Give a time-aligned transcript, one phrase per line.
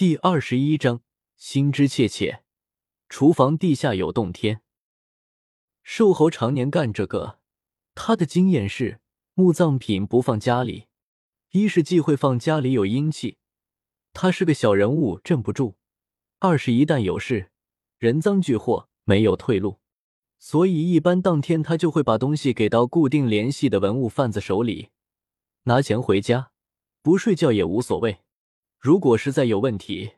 [0.00, 1.02] 第二十一章，
[1.36, 2.42] 心知切切。
[3.10, 4.62] 厨房地下有洞天。
[5.82, 7.40] 瘦猴常年干这个，
[7.94, 9.02] 他的经验是：
[9.34, 10.86] 墓葬品不放家里，
[11.50, 13.36] 一是忌讳放家里有阴气，
[14.14, 15.76] 他是个小人物镇不住；
[16.38, 17.50] 二是一旦有事，
[17.98, 19.80] 人赃俱获，没有退路。
[20.38, 24.88] 所以一般当天他就会把东西给到固定联系的文物贩子手里，
[25.64, 26.52] 拿钱回家，
[27.02, 28.20] 不睡觉也无所谓。
[28.80, 30.14] 如果实在有问题，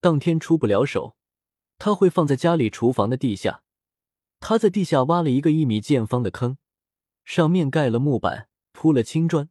[0.00, 1.16] 当天出不了手，
[1.76, 3.64] 他会放在家里厨房的地下。
[4.38, 6.56] 他在地下挖了一个一米见方的坑，
[7.24, 9.48] 上面盖了木板，铺了青砖，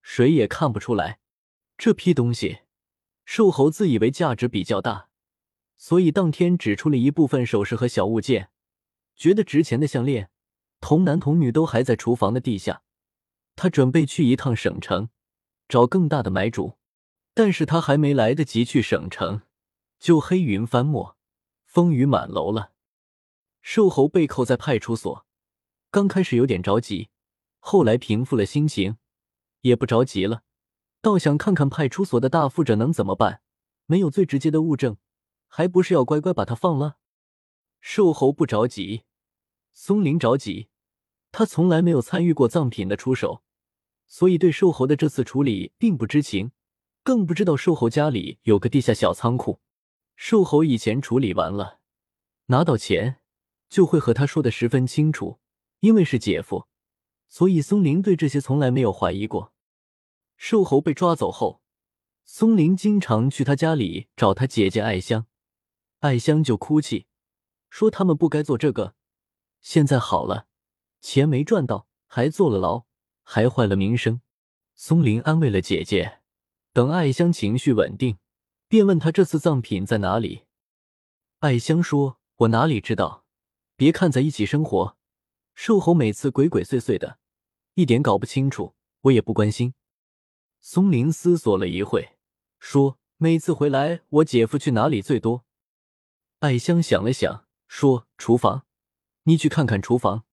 [0.00, 1.20] 谁也看不出来。
[1.76, 2.60] 这批东西，
[3.26, 5.10] 瘦猴自以为价值比较大，
[5.76, 8.48] 所以当天只出了一部分首饰和小物件，
[9.16, 10.30] 觉得值钱的项链、
[10.80, 12.82] 童男童女都还在厨房的地下。
[13.54, 15.10] 他准备去一趟省城，
[15.68, 16.77] 找更大的买主。
[17.38, 19.42] 但是他还没来得及去省城，
[20.00, 21.16] 就黑云翻墨，
[21.62, 22.72] 风雨满楼了。
[23.62, 25.24] 瘦猴被扣在派出所，
[25.88, 27.10] 刚开始有点着急，
[27.60, 28.96] 后来平复了心情，
[29.60, 30.42] 也不着急了，
[31.00, 33.40] 倒想看看派出所的大副者能怎么办。
[33.86, 34.96] 没有最直接的物证，
[35.46, 36.96] 还不是要乖乖把他放了？
[37.80, 39.04] 瘦猴不着急，
[39.72, 40.70] 松林着急。
[41.30, 43.44] 他从来没有参与过藏品的出手，
[44.08, 46.50] 所以对瘦猴的这次处理并不知情。
[47.08, 49.60] 更不知道瘦猴家里有个地下小仓库，
[50.14, 51.80] 瘦猴以前处理完了，
[52.48, 53.22] 拿到钱
[53.70, 55.40] 就会和他说的十分清楚。
[55.80, 56.66] 因为是姐夫，
[57.26, 59.54] 所以松林对这些从来没有怀疑过。
[60.36, 61.62] 瘦猴被抓走后，
[62.26, 65.24] 松林经常去他家里找他姐姐艾香，
[66.00, 67.06] 艾香就哭泣，
[67.70, 68.94] 说他们不该做这个。
[69.62, 70.46] 现在好了，
[71.00, 72.84] 钱没赚到，还坐了牢，
[73.22, 74.20] 还坏了名声。
[74.74, 76.18] 松林安慰了姐姐。
[76.78, 78.18] 等艾香情绪稳定，
[78.68, 80.44] 便问他这次藏品在哪里。
[81.40, 83.24] 艾香说：“我哪里知道？
[83.74, 84.96] 别看在一起生活，
[85.56, 87.18] 瘦猴每次鬼鬼祟祟的，
[87.74, 89.74] 一点搞不清楚，我也不关心。”
[90.62, 92.16] 松林思索了一会，
[92.60, 95.44] 说：“每次回来，我姐夫去哪里最多？”
[96.38, 98.64] 艾香想了想，说：“厨房，
[99.24, 100.26] 你去看看厨房。”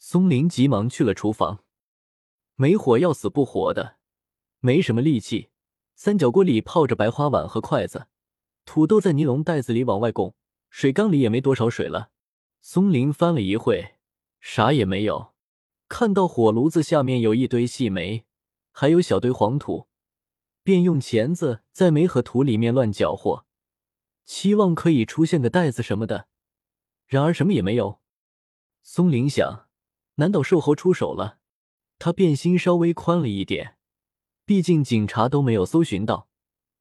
[0.00, 1.62] 松林急忙去了厨房，
[2.56, 3.98] 没火要死不活的，
[4.58, 5.50] 没什么力气。
[5.94, 8.08] 三角锅里泡着白花碗和筷子，
[8.64, 10.34] 土豆在尼龙袋子里往外拱，
[10.70, 12.10] 水缸里也没多少水了。
[12.60, 13.96] 松林翻了一会，
[14.40, 15.32] 啥也没有。
[15.88, 18.24] 看到火炉子下面有一堆细煤，
[18.70, 19.88] 还有小堆黄土，
[20.62, 23.44] 便用钳子在煤和土里面乱搅和，
[24.24, 26.28] 期望可以出现个袋子什么的。
[27.06, 28.00] 然而什么也没有。
[28.82, 29.68] 松林想，
[30.14, 31.38] 难道瘦猴出手了？
[31.98, 33.76] 他便心稍微宽了一点。
[34.44, 36.28] 毕竟警察都没有搜寻到，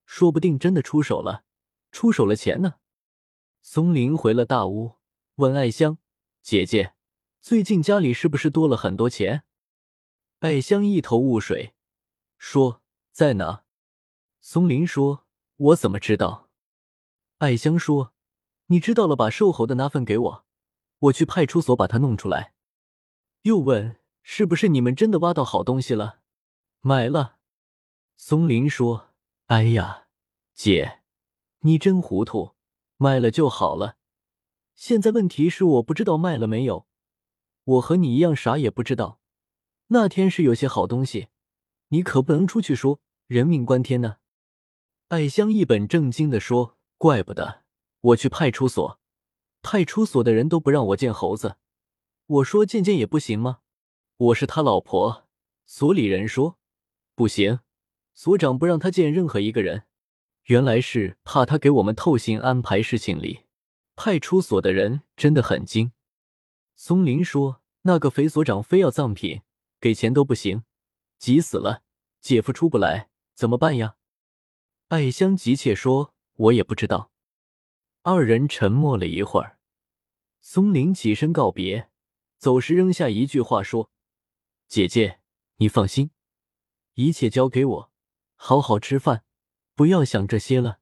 [0.06, 1.44] 说不定真的出手了，
[1.92, 2.76] 出手了钱呢。
[3.62, 4.96] 松林回了大屋，
[5.36, 6.00] 问艾香
[6.42, 6.96] ：“姐姐，
[7.40, 9.44] 最近家里是不是多了很多钱？”
[10.40, 11.76] 艾香一头雾水，
[12.40, 12.82] 说
[13.14, 13.64] ：“在哪？”
[14.42, 15.28] 松林说
[15.58, 16.50] ：“我怎么知道？”
[17.38, 18.14] 艾香说
[18.68, 20.46] ：“你知道了，把瘦猴的那份给我，
[20.98, 22.56] 我去派出所把他弄出来。”
[23.44, 26.22] 又问：“是不是你们真的挖到好东西了？
[26.80, 27.38] 买了？”
[28.24, 29.16] 松林说
[29.48, 30.06] ：“哎呀，
[30.54, 31.00] 姐，
[31.62, 32.52] 你真糊涂，
[32.98, 33.98] 卖了就好了。
[34.76, 36.86] 现在问题是我不知道卖了没有，
[37.64, 39.20] 我和你一样啥也不知道。
[39.88, 41.30] 那天是有些好东西，
[41.88, 44.18] 你可不能出去说，人命关天呢。”
[45.10, 47.64] 艾香一本正经的说：“怪不得
[48.02, 49.00] 我去派出所，
[49.64, 51.58] 派出所的人都不让我见猴子。
[52.28, 53.62] 我说见见也不行吗？
[54.18, 55.28] 我是他老婆。
[55.66, 56.60] 所里人说
[57.16, 57.62] 不行。”
[58.14, 59.84] 所长不让他见任何一个人，
[60.46, 63.46] 原来是怕他给我们透信安排事情里。
[63.96, 65.92] 派出所的人真的很精。
[66.76, 69.42] 松林说：“那个肥所长非要藏品，
[69.80, 70.64] 给钱都不行，
[71.20, 71.84] 急死了。
[72.20, 73.98] 姐夫出不来，怎么办呀？”
[74.90, 77.12] 艾香急切说：“我也不知道。”
[78.02, 79.60] 二人沉默了一会儿，
[80.40, 81.92] 松林起身告别，
[82.40, 83.92] 走时扔下一句话说
[84.68, 85.20] ：“姐姐，
[85.58, 86.10] 你放心，
[86.96, 87.91] 一切交给我。”
[88.44, 89.24] 好好吃饭，
[89.76, 90.80] 不要想这些了。